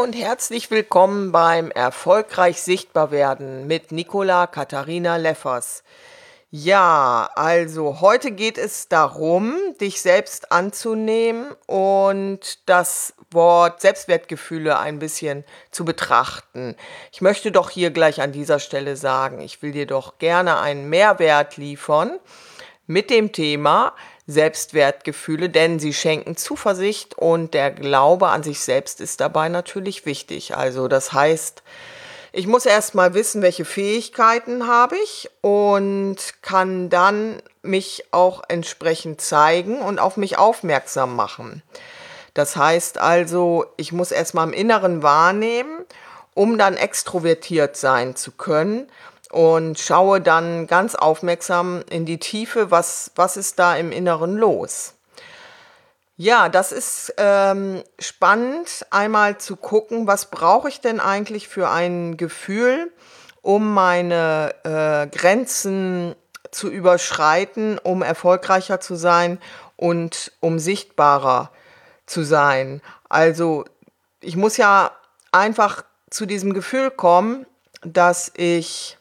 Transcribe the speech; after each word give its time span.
Und 0.00 0.14
herzlich 0.14 0.70
willkommen 0.70 1.30
beim 1.30 1.70
Erfolgreich 1.70 2.62
Sichtbar 2.62 3.10
werden 3.10 3.66
mit 3.66 3.92
Nicola 3.92 4.46
Katharina 4.46 5.16
Leffers. 5.16 5.82
Ja, 6.50 7.28
also 7.34 8.00
heute 8.00 8.30
geht 8.30 8.56
es 8.56 8.88
darum, 8.88 9.54
dich 9.78 10.00
selbst 10.00 10.52
anzunehmen 10.52 11.54
und 11.66 12.66
das 12.66 13.12
Wort 13.30 13.82
Selbstwertgefühle 13.82 14.78
ein 14.78 15.00
bisschen 15.00 15.44
zu 15.70 15.84
betrachten. 15.84 16.76
Ich 17.12 17.20
möchte 17.20 17.52
doch 17.52 17.68
hier 17.68 17.90
gleich 17.90 18.22
an 18.22 18.32
dieser 18.32 18.58
Stelle 18.58 18.96
sagen, 18.96 19.42
ich 19.42 19.60
will 19.60 19.72
dir 19.72 19.86
doch 19.86 20.16
gerne 20.16 20.60
einen 20.60 20.88
Mehrwert 20.88 21.58
liefern 21.58 22.18
mit 22.86 23.10
dem 23.10 23.32
Thema 23.32 23.92
Selbstwertgefühle, 24.30 25.48
denn 25.50 25.78
sie 25.78 25.92
schenken 25.92 26.36
Zuversicht 26.36 27.16
und 27.16 27.54
der 27.54 27.70
Glaube 27.70 28.28
an 28.28 28.42
sich 28.42 28.60
selbst 28.60 29.00
ist 29.00 29.20
dabei 29.20 29.48
natürlich 29.48 30.06
wichtig. 30.06 30.56
Also 30.56 30.88
das 30.88 31.12
heißt, 31.12 31.62
ich 32.32 32.46
muss 32.46 32.64
erst 32.64 32.94
mal 32.94 33.14
wissen, 33.14 33.42
welche 33.42 33.64
Fähigkeiten 33.64 34.68
habe 34.68 34.96
ich 35.02 35.28
und 35.40 36.16
kann 36.42 36.88
dann 36.88 37.42
mich 37.62 38.04
auch 38.12 38.42
entsprechend 38.48 39.20
zeigen 39.20 39.80
und 39.80 39.98
auf 39.98 40.16
mich 40.16 40.38
aufmerksam 40.38 41.16
machen. 41.16 41.62
Das 42.34 42.54
heißt 42.56 42.98
also, 42.98 43.66
ich 43.76 43.90
muss 43.90 44.12
erst 44.12 44.34
mal 44.34 44.44
im 44.44 44.52
Inneren 44.52 45.02
wahrnehmen, 45.02 45.84
um 46.34 46.56
dann 46.56 46.76
extrovertiert 46.76 47.76
sein 47.76 48.14
zu 48.14 48.30
können 48.30 48.88
und 49.30 49.78
schaue 49.78 50.20
dann 50.20 50.66
ganz 50.66 50.94
aufmerksam 50.94 51.82
in 51.88 52.04
die 52.04 52.18
Tiefe, 52.18 52.70
was, 52.70 53.12
was 53.14 53.36
ist 53.36 53.58
da 53.58 53.76
im 53.76 53.92
Inneren 53.92 54.36
los. 54.36 54.94
Ja, 56.16 56.50
das 56.50 56.70
ist 56.70 57.14
ähm, 57.16 57.82
spannend, 57.98 58.84
einmal 58.90 59.38
zu 59.38 59.56
gucken, 59.56 60.06
was 60.06 60.26
brauche 60.26 60.68
ich 60.68 60.80
denn 60.80 61.00
eigentlich 61.00 61.48
für 61.48 61.70
ein 61.70 62.18
Gefühl, 62.18 62.92
um 63.40 63.72
meine 63.72 64.54
äh, 64.64 65.06
Grenzen 65.16 66.14
zu 66.50 66.68
überschreiten, 66.68 67.78
um 67.78 68.02
erfolgreicher 68.02 68.80
zu 68.80 68.96
sein 68.96 69.38
und 69.76 70.32
um 70.40 70.58
sichtbarer 70.58 71.50
zu 72.04 72.22
sein. 72.22 72.82
Also 73.08 73.64
ich 74.20 74.36
muss 74.36 74.58
ja 74.58 74.90
einfach 75.32 75.84
zu 76.10 76.26
diesem 76.26 76.52
Gefühl 76.52 76.90
kommen, 76.90 77.46
dass 77.82 78.30
ich 78.36 78.98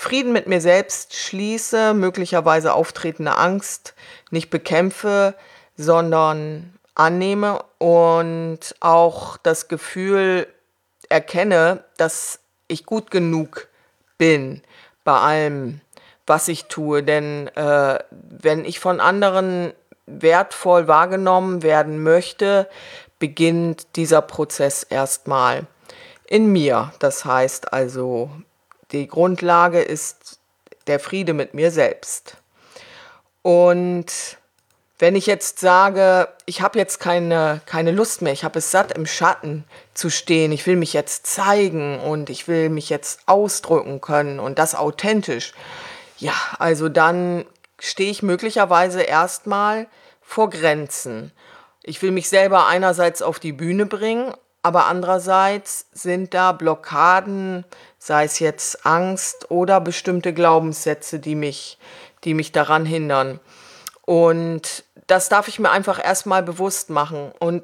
Frieden 0.00 0.32
mit 0.32 0.46
mir 0.46 0.62
selbst 0.62 1.14
schließe, 1.14 1.92
möglicherweise 1.92 2.72
auftretende 2.72 3.36
Angst 3.36 3.94
nicht 4.30 4.48
bekämpfe, 4.48 5.34
sondern 5.76 6.72
annehme 6.94 7.62
und 7.76 8.60
auch 8.80 9.36
das 9.36 9.68
Gefühl 9.68 10.46
erkenne, 11.10 11.84
dass 11.98 12.40
ich 12.66 12.86
gut 12.86 13.10
genug 13.10 13.68
bin 14.16 14.62
bei 15.04 15.18
allem, 15.18 15.82
was 16.26 16.48
ich 16.48 16.64
tue. 16.64 17.02
Denn 17.02 17.48
äh, 17.48 17.98
wenn 18.10 18.64
ich 18.64 18.80
von 18.80 19.00
anderen 19.00 19.74
wertvoll 20.06 20.88
wahrgenommen 20.88 21.62
werden 21.62 22.02
möchte, 22.02 22.70
beginnt 23.18 23.96
dieser 23.96 24.22
Prozess 24.22 24.82
erstmal 24.82 25.66
in 26.26 26.46
mir. 26.46 26.94
Das 27.00 27.26
heißt 27.26 27.74
also, 27.74 28.30
die 28.92 29.06
Grundlage 29.06 29.80
ist 29.80 30.38
der 30.86 31.00
Friede 31.00 31.32
mit 31.32 31.54
mir 31.54 31.70
selbst. 31.70 32.36
Und 33.42 34.38
wenn 34.98 35.16
ich 35.16 35.26
jetzt 35.26 35.60
sage, 35.60 36.28
ich 36.44 36.60
habe 36.60 36.78
jetzt 36.78 37.00
keine, 37.00 37.62
keine 37.64 37.90
Lust 37.90 38.20
mehr, 38.20 38.34
ich 38.34 38.44
habe 38.44 38.58
es 38.58 38.70
satt, 38.70 38.92
im 38.92 39.06
Schatten 39.06 39.64
zu 39.94 40.10
stehen, 40.10 40.52
ich 40.52 40.66
will 40.66 40.76
mich 40.76 40.92
jetzt 40.92 41.26
zeigen 41.26 41.98
und 42.00 42.28
ich 42.28 42.48
will 42.48 42.68
mich 42.68 42.90
jetzt 42.90 43.20
ausdrücken 43.26 44.02
können 44.02 44.38
und 44.38 44.58
das 44.58 44.74
authentisch, 44.74 45.54
ja, 46.18 46.34
also 46.58 46.90
dann 46.90 47.46
stehe 47.78 48.10
ich 48.10 48.22
möglicherweise 48.22 49.00
erstmal 49.00 49.86
vor 50.20 50.50
Grenzen. 50.50 51.32
Ich 51.82 52.02
will 52.02 52.10
mich 52.10 52.28
selber 52.28 52.66
einerseits 52.66 53.22
auf 53.22 53.40
die 53.40 53.52
Bühne 53.52 53.86
bringen, 53.86 54.34
aber 54.62 54.84
andererseits 54.84 55.86
sind 55.92 56.34
da 56.34 56.52
Blockaden, 56.52 57.64
sei 58.00 58.24
es 58.24 58.38
jetzt 58.38 58.86
Angst 58.86 59.50
oder 59.50 59.80
bestimmte 59.80 60.32
Glaubenssätze, 60.32 61.20
die 61.20 61.34
mich, 61.36 61.78
die 62.24 62.34
mich 62.34 62.50
daran 62.50 62.86
hindern. 62.86 63.38
Und 64.06 64.84
das 65.06 65.28
darf 65.28 65.46
ich 65.46 65.60
mir 65.60 65.70
einfach 65.70 66.02
erstmal 66.02 66.42
bewusst 66.42 66.88
machen. 66.88 67.30
Und 67.38 67.62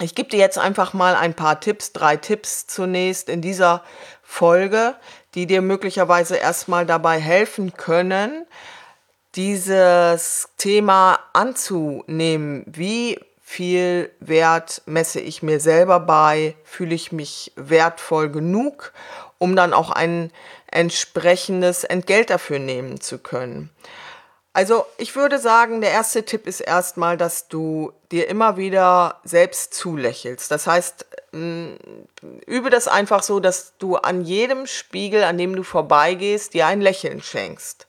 ich 0.00 0.14
gebe 0.14 0.28
dir 0.28 0.38
jetzt 0.38 0.58
einfach 0.58 0.92
mal 0.92 1.16
ein 1.16 1.34
paar 1.34 1.60
Tipps, 1.60 1.92
drei 1.92 2.16
Tipps 2.16 2.66
zunächst 2.68 3.28
in 3.28 3.42
dieser 3.42 3.82
Folge, 4.22 4.94
die 5.34 5.46
dir 5.46 5.62
möglicherweise 5.62 6.36
erstmal 6.36 6.86
dabei 6.86 7.18
helfen 7.18 7.72
können, 7.72 8.46
dieses 9.34 10.48
Thema 10.58 11.18
anzunehmen. 11.32 12.64
Wie 12.66 13.18
viel 13.48 14.10
Wert 14.18 14.82
messe 14.86 15.20
ich 15.20 15.40
mir 15.40 15.60
selber 15.60 16.00
bei? 16.00 16.56
Fühle 16.64 16.96
ich 16.96 17.12
mich 17.12 17.52
wertvoll 17.54 18.28
genug, 18.28 18.92
um 19.38 19.54
dann 19.54 19.72
auch 19.72 19.90
ein 19.90 20.32
entsprechendes 20.66 21.84
Entgelt 21.84 22.28
dafür 22.28 22.58
nehmen 22.58 23.00
zu 23.00 23.18
können? 23.18 23.70
Also 24.52 24.84
ich 24.98 25.14
würde 25.14 25.38
sagen, 25.38 25.80
der 25.80 25.92
erste 25.92 26.24
Tipp 26.24 26.48
ist 26.48 26.60
erstmal, 26.60 27.16
dass 27.16 27.46
du 27.46 27.92
dir 28.10 28.28
immer 28.28 28.56
wieder 28.56 29.20
selbst 29.22 29.74
zulächelst. 29.74 30.50
Das 30.50 30.66
heißt, 30.66 31.06
mm, 31.30 31.74
übe 32.46 32.68
das 32.68 32.88
einfach 32.88 33.22
so, 33.22 33.38
dass 33.38 33.74
du 33.78 33.94
an 33.94 34.22
jedem 34.22 34.66
Spiegel, 34.66 35.22
an 35.22 35.38
dem 35.38 35.54
du 35.54 35.62
vorbeigehst, 35.62 36.52
dir 36.52 36.66
ein 36.66 36.80
Lächeln 36.80 37.22
schenkst. 37.22 37.86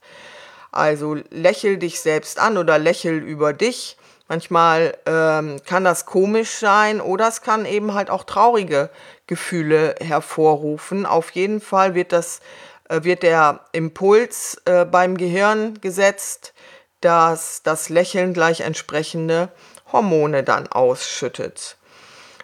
Also 0.70 1.16
lächel 1.30 1.78
dich 1.78 2.00
selbst 2.00 2.38
an 2.38 2.56
oder 2.56 2.78
lächel 2.78 3.18
über 3.18 3.52
dich. 3.52 3.97
Manchmal 4.28 4.96
ähm, 5.06 5.56
kann 5.64 5.84
das 5.84 6.04
komisch 6.04 6.50
sein 6.50 7.00
oder 7.00 7.28
es 7.28 7.40
kann 7.40 7.64
eben 7.64 7.94
halt 7.94 8.10
auch 8.10 8.24
traurige 8.24 8.90
Gefühle 9.26 9.94
hervorrufen. 10.00 11.06
Auf 11.06 11.30
jeden 11.30 11.62
Fall 11.62 11.94
wird 11.94 12.12
das 12.12 12.40
äh, 12.88 13.04
wird 13.04 13.22
der 13.22 13.60
Impuls 13.72 14.60
äh, 14.64 14.84
beim 14.84 15.16
Gehirn 15.16 15.80
gesetzt, 15.80 16.52
dass 17.00 17.62
das 17.62 17.88
Lächeln 17.88 18.34
gleich 18.34 18.60
entsprechende 18.60 19.50
Hormone 19.92 20.42
dann 20.42 20.66
ausschüttet. 20.66 21.76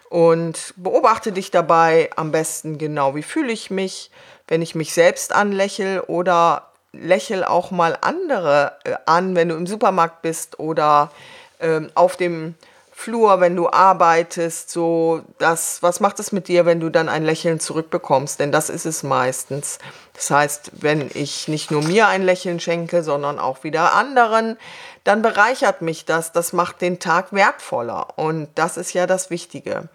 Und 0.09 0.73
beobachte 0.77 1.31
dich 1.31 1.51
dabei 1.51 2.09
am 2.15 2.31
besten 2.31 2.77
genau, 2.77 3.15
wie 3.15 3.23
fühle 3.23 3.51
ich 3.51 3.69
mich, 3.69 4.11
wenn 4.47 4.61
ich 4.61 4.75
mich 4.75 4.93
selbst 4.93 5.33
anlächle 5.33 6.05
oder 6.05 6.71
lächel 6.93 7.43
auch 7.43 7.71
mal 7.71 7.97
andere 8.01 8.77
äh, 8.85 8.95
an, 9.05 9.35
wenn 9.35 9.49
du 9.49 9.55
im 9.55 9.67
Supermarkt 9.67 10.21
bist 10.21 10.59
oder 10.59 11.11
äh, 11.59 11.81
auf 11.95 12.17
dem 12.17 12.55
Flur, 12.97 13.41
wenn 13.41 13.57
du 13.57 13.69
arbeitest, 13.69 14.69
so 14.69 15.21
das, 15.37 15.83
was 15.83 15.99
macht 15.99 16.17
es 16.19 16.31
mit 16.31 16.47
dir, 16.47 16.65
wenn 16.65 16.79
du 16.79 16.89
dann 16.89 17.09
ein 17.09 17.25
Lächeln 17.25 17.59
zurückbekommst? 17.59 18.39
Denn 18.39 18.53
das 18.53 18.69
ist 18.69 18.85
es 18.85 19.03
meistens. 19.03 19.79
Das 20.13 20.31
heißt, 20.31 20.71
wenn 20.81 21.11
ich 21.13 21.49
nicht 21.49 21.71
nur 21.71 21.83
mir 21.83 22.07
ein 22.07 22.23
Lächeln 22.23 22.61
schenke, 22.61 23.03
sondern 23.03 23.37
auch 23.37 23.65
wieder 23.65 23.93
anderen, 23.93 24.57
dann 25.03 25.21
bereichert 25.21 25.81
mich 25.81 26.05
das. 26.05 26.31
Das 26.31 26.53
macht 26.53 26.79
den 26.79 26.99
Tag 26.99 27.33
wertvoller. 27.33 28.17
Und 28.17 28.47
das 28.55 28.77
ist 28.77 28.93
ja 28.93 29.07
das 29.07 29.29
Wichtige. 29.29 29.89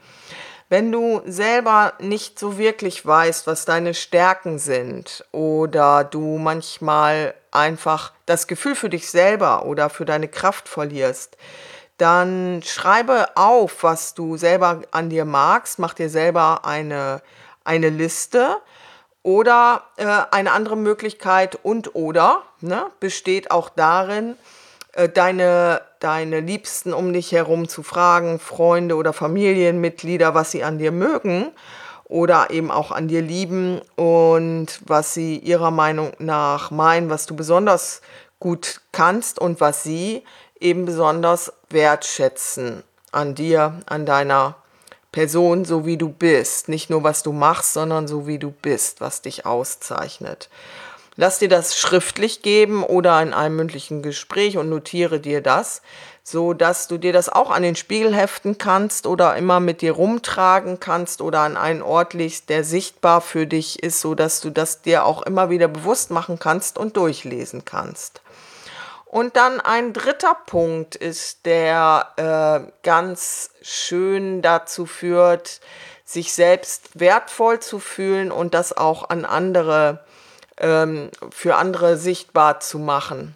Wenn 0.70 0.93
du 0.93 1.20
selber 1.26 1.94
nicht 1.99 2.38
so 2.38 2.56
wirklich 2.56 3.05
weißt, 3.05 3.49
was 3.49 3.64
deine 3.64 3.93
Stärken 3.93 4.61
sind 4.61 5.25
oder 5.32 6.05
du 6.05 6.38
manchmal 6.38 7.34
einfach 7.50 8.12
das 8.25 8.46
Gefühl 8.46 8.76
für 8.76 8.88
dich 8.88 9.11
selber 9.11 9.67
oder 9.67 9.90
für 9.90 10.05
deine 10.05 10.28
Kraft 10.28 10.69
verlierst, 10.69 11.37
dann 11.99 12.62
schreibe 12.64 13.37
auf, 13.37 13.82
was 13.82 14.14
du 14.14 14.37
selber 14.37 14.82
an 14.93 15.11
dir 15.11 15.25
magst, 15.25 15.81
mach 15.81 15.93
dir 15.93 16.08
selber 16.08 16.64
eine, 16.64 17.20
eine 17.64 17.88
Liste 17.88 18.56
oder 19.25 19.82
äh, 19.96 20.06
eine 20.31 20.52
andere 20.52 20.76
Möglichkeit 20.76 21.58
und 21.64 21.96
oder 21.96 22.44
ne, 22.61 22.87
besteht 23.00 23.50
auch 23.50 23.70
darin, 23.70 24.37
äh, 24.93 25.08
deine 25.08 25.82
deine 26.00 26.41
Liebsten 26.41 26.93
um 26.93 27.12
dich 27.12 27.31
herum 27.32 27.69
zu 27.69 27.82
fragen, 27.82 28.41
Freunde 28.41 28.97
oder 28.97 29.12
Familienmitglieder, 29.12 30.35
was 30.35 30.50
sie 30.50 30.64
an 30.64 30.79
dir 30.79 30.93
mögen 30.93 31.52
oder 32.05 32.50
eben 32.50 32.70
auch 32.73 32.91
an 32.91 33.06
dir 33.06 33.23
lieben 33.23 33.81
und 33.94 34.81
was 34.85 35.14
sie 35.14 35.38
ihrer 35.38 35.70
Meinung 35.70 36.12
nach 36.19 36.73
meinen, 36.73 37.08
was 37.08 37.26
du 37.26 37.37
besonders 37.37 38.00
gut 38.41 38.81
kannst 38.91 39.38
und 39.38 39.61
was 39.61 39.85
sie 39.85 40.25
eben 40.58 40.87
besonders 40.87 41.52
wertschätzen 41.69 42.82
an 43.12 43.35
dir, 43.35 43.81
an 43.87 44.06
deiner 44.06 44.56
Person, 45.12 45.64
so 45.64 45.87
wie 45.87 45.96
du 45.96 46.08
bist. 46.08 46.69
Nicht 46.69 46.91
nur, 46.91 47.03
was 47.03 47.23
du 47.23 47.32
machst, 47.32 47.75
sondern 47.75 48.08
so 48.08 48.26
wie 48.26 48.38
du 48.38 48.50
bist, 48.50 49.00
was 49.00 49.23
dich 49.23 49.46
auszeichnet. 49.46 50.49
Lass 51.20 51.38
dir 51.38 51.50
das 51.50 51.76
schriftlich 51.76 52.40
geben 52.40 52.82
oder 52.82 53.20
in 53.20 53.34
einem 53.34 53.56
mündlichen 53.56 54.00
Gespräch 54.00 54.56
und 54.56 54.70
notiere 54.70 55.20
dir 55.20 55.43
das, 55.43 55.82
so 56.22 56.55
dass 56.55 56.88
du 56.88 56.96
dir 56.96 57.12
das 57.12 57.28
auch 57.28 57.50
an 57.50 57.62
den 57.62 57.76
Spiegel 57.76 58.17
heften 58.17 58.56
kannst 58.56 59.06
oder 59.06 59.37
immer 59.37 59.61
mit 59.61 59.82
dir 59.82 59.93
rumtragen 59.93 60.81
kannst 60.81 61.20
oder 61.20 61.40
an 61.40 61.58
einen 61.58 61.82
Ort 61.82 62.14
legst, 62.14 62.49
der 62.49 62.64
sichtbar 62.64 63.20
für 63.20 63.46
dich 63.46 63.82
ist, 63.82 64.00
so 64.00 64.14
dass 64.14 64.40
du 64.40 64.49
das 64.49 64.81
dir 64.81 65.05
auch 65.05 65.20
immer 65.20 65.50
wieder 65.50 65.69
bewusst 65.69 66.11
machen 66.11 66.38
kannst 66.38 66.78
und 66.78 66.96
durchlesen 66.96 67.67
kannst. 67.67 68.22
Und 69.05 69.37
dann 69.37 69.61
ein 69.61 69.93
dritter 69.93 70.38
Punkt 70.46 70.96
ist, 70.96 71.44
der 71.44 72.14
äh, 72.17 72.72
ganz 72.82 73.50
schön 73.61 74.40
dazu 74.40 74.87
führt, 74.87 75.61
sich 76.02 76.32
selbst 76.32 76.99
wertvoll 76.99 77.61
zu 77.61 77.78
fühlen 77.78 78.32
und 78.32 78.55
das 78.55 78.75
auch 78.75 79.11
an 79.11 79.26
andere, 79.26 80.02
ähm, 80.61 81.11
für 81.31 81.57
andere 81.57 81.97
sichtbar 81.97 82.61
zu 82.61 82.79
machen, 82.79 83.35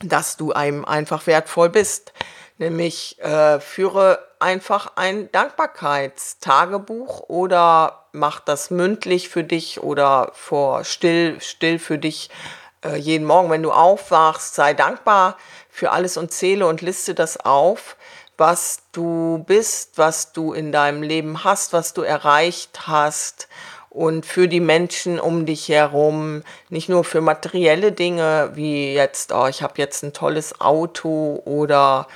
dass 0.00 0.36
du 0.36 0.52
einem 0.52 0.84
einfach 0.84 1.26
wertvoll 1.26 1.70
bist. 1.70 2.12
Nämlich 2.58 3.18
äh, 3.20 3.58
führe 3.60 4.20
einfach 4.38 4.92
ein 4.96 5.30
Dankbarkeitstagebuch 5.32 7.28
oder 7.28 8.06
mach 8.12 8.40
das 8.40 8.70
mündlich 8.70 9.28
für 9.28 9.42
dich 9.42 9.82
oder 9.82 10.30
vor 10.34 10.84
still, 10.84 11.40
still 11.40 11.78
für 11.78 11.98
dich 11.98 12.30
äh, 12.84 12.96
jeden 12.96 13.26
Morgen, 13.26 13.50
wenn 13.50 13.62
du 13.62 13.72
aufwachst, 13.72 14.54
sei 14.54 14.74
dankbar 14.74 15.38
für 15.70 15.90
alles 15.90 16.16
und 16.16 16.32
zähle 16.32 16.66
und 16.66 16.82
liste 16.82 17.14
das 17.14 17.38
auf, 17.38 17.96
was 18.36 18.82
du 18.92 19.44
bist, 19.46 19.98
was 19.98 20.32
du 20.32 20.52
in 20.52 20.72
deinem 20.72 21.02
Leben 21.02 21.44
hast, 21.44 21.72
was 21.72 21.94
du 21.94 22.02
erreicht 22.02 22.86
hast 22.86 23.48
und 23.92 24.24
für 24.24 24.48
die 24.48 24.60
Menschen 24.60 25.20
um 25.20 25.44
dich 25.44 25.68
herum, 25.68 26.42
nicht 26.70 26.88
nur 26.88 27.04
für 27.04 27.20
materielle 27.20 27.92
Dinge 27.92 28.50
wie 28.54 28.94
jetzt, 28.94 29.32
oh, 29.34 29.46
ich 29.48 29.62
habe 29.62 29.74
jetzt 29.76 30.02
ein 30.02 30.14
tolles 30.14 30.62
Auto 30.62 31.42
oder 31.44 32.08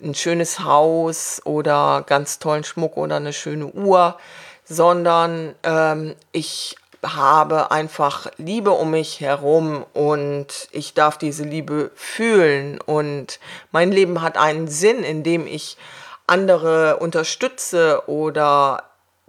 ein 0.00 0.14
schönes 0.14 0.60
Haus 0.60 1.42
oder 1.44 2.04
ganz 2.06 2.38
tollen 2.38 2.62
Schmuck 2.62 2.96
oder 2.96 3.16
eine 3.16 3.32
schöne 3.32 3.66
Uhr, 3.66 4.16
sondern 4.64 5.56
ähm, 5.64 6.14
ich 6.30 6.76
habe 7.02 7.72
einfach 7.72 8.28
Liebe 8.36 8.70
um 8.70 8.92
mich 8.92 9.20
herum 9.20 9.84
und 9.94 10.68
ich 10.70 10.94
darf 10.94 11.18
diese 11.18 11.42
Liebe 11.42 11.90
fühlen. 11.96 12.80
Und 12.80 13.40
mein 13.72 13.90
Leben 13.90 14.22
hat 14.22 14.38
einen 14.38 14.68
Sinn, 14.68 15.02
indem 15.02 15.48
ich 15.48 15.76
andere 16.28 16.98
unterstütze 16.98 18.02
oder 18.06 18.84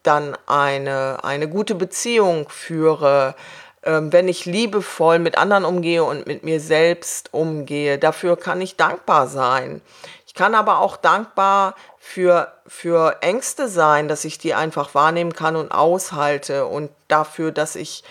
dann 0.08 0.38
eine, 0.48 1.24
eine 1.24 1.50
gute 1.50 1.76
Beziehung 1.76 2.48
führe, 2.50 3.36
ähm, 3.84 4.12
wenn 4.12 4.28
ich 4.28 4.46
liebevoll 4.46 5.20
mit 5.20 5.38
anderen 5.38 5.66
umgehe 5.66 6.04
und 6.04 6.26
mit 6.26 6.44
mir 6.44 6.60
selbst 6.60 7.34
umgehe. 7.34 7.98
Dafür 7.98 8.38
kann 8.38 8.62
ich 8.62 8.76
dankbar 8.76 9.28
sein. 9.28 9.82
Ich 10.26 10.34
kann 10.34 10.56
aber 10.56 10.80
auch 10.80 10.98
dankbar 10.98 11.76
für, 12.00 12.54
für 12.66 13.18
Ängste 13.22 13.68
sein, 13.68 14.08
dass 14.08 14.26
ich 14.26 14.38
die 14.38 14.54
einfach 14.54 14.96
wahrnehmen 14.96 15.34
kann 15.34 15.56
und 15.56 15.72
aushalte 15.72 16.66
und 16.66 16.90
dafür, 17.08 17.52
dass 17.52 17.76
ich 17.76 18.04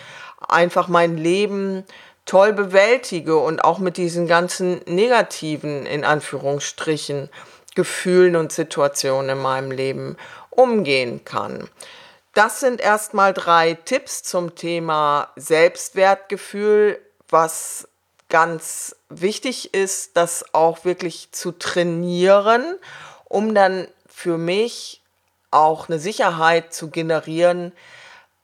einfach 0.47 0.87
mein 0.87 1.17
Leben 1.17 1.83
toll 2.25 2.53
bewältige 2.53 3.37
und 3.37 3.63
auch 3.63 3.79
mit 3.79 3.97
diesen 3.97 4.27
ganzen 4.27 4.81
negativen, 4.85 5.85
in 5.85 6.03
Anführungsstrichen, 6.03 7.29
Gefühlen 7.75 8.35
und 8.35 8.51
Situationen 8.51 9.37
in 9.37 9.41
meinem 9.41 9.71
Leben 9.71 10.17
umgehen 10.57 11.23
kann. 11.23 11.69
Das 12.33 12.59
sind 12.59 12.81
erstmal 12.81 13.33
drei 13.33 13.73
Tipps 13.73 14.23
zum 14.23 14.55
Thema 14.55 15.29
Selbstwertgefühl, 15.35 16.99
was 17.29 17.87
ganz 18.29 18.95
wichtig 19.09 19.73
ist, 19.73 20.17
das 20.17 20.53
auch 20.53 20.83
wirklich 20.83 21.31
zu 21.31 21.53
trainieren 21.53 22.77
um 23.29 23.53
dann 23.53 23.87
für 24.07 24.37
mich 24.37 25.01
auch 25.51 25.89
eine 25.89 25.99
Sicherheit 25.99 26.73
zu 26.73 26.89
generieren, 26.89 27.71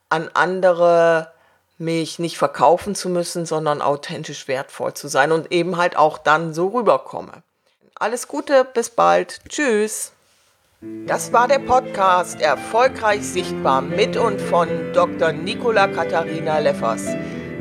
an 0.09 0.29
andere 0.33 1.31
mich 1.77 2.19
nicht 2.19 2.37
verkaufen 2.37 2.95
zu 2.95 3.09
müssen, 3.09 3.45
sondern 3.45 3.81
authentisch 3.81 4.47
wertvoll 4.47 4.93
zu 4.93 5.07
sein 5.07 5.31
und 5.31 5.51
eben 5.51 5.77
halt 5.77 5.95
auch 5.95 6.17
dann 6.17 6.53
so 6.53 6.67
rüberkomme. 6.67 7.43
Alles 7.95 8.27
Gute, 8.27 8.65
bis 8.65 8.89
bald. 8.89 9.41
Tschüss. 9.49 10.11
Das 11.05 11.33
war 11.33 11.47
der 11.47 11.59
Podcast 11.59 12.41
Erfolgreich 12.41 13.21
Sichtbar 13.23 13.81
mit 13.81 14.15
und 14.15 14.39
von 14.39 14.69
Dr. 14.93 15.33
Nicola 15.33 15.87
Katharina 15.87 16.59
Leffers. 16.59 17.07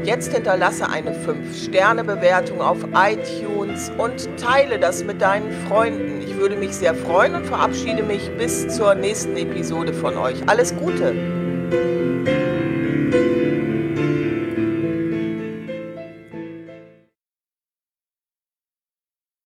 Jetzt 0.04 0.32
hinterlasse 0.32 0.88
eine 0.88 1.10
5-Sterne-Bewertung 1.10 2.60
auf 2.60 2.78
iTunes 2.94 3.90
und 3.98 4.28
teile 4.36 4.78
das 4.78 5.04
mit 5.04 5.20
deinen 5.20 5.52
Freunden. 5.68 6.22
Ich 6.22 6.36
würde 6.36 6.56
mich 6.56 6.72
sehr 6.72 6.94
freuen 6.94 7.34
und 7.34 7.46
verabschiede 7.46 8.02
mich 8.02 8.30
bis 8.38 8.68
zur 8.68 8.94
nächsten 8.94 9.36
Episode 9.36 9.92
von 9.92 10.16
euch. 10.16 10.36
Alles 10.48 10.74
Gute! 10.76 11.41